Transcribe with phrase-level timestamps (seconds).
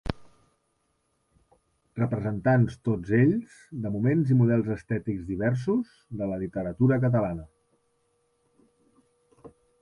[1.99, 5.93] Representants tots ells de moments i models estètics diversos
[6.23, 7.47] de la literatura catalana.